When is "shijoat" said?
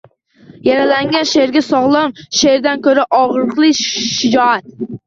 4.15-4.79